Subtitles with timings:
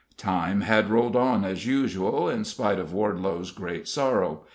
[0.17, 4.41] Time had rolled on as usual, in spite of Wardelow's great sorrow.